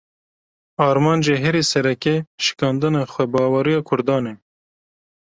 [0.87, 2.15] Armanca herî sereke,
[2.45, 4.33] şikandina xwebaweriya Kurdan e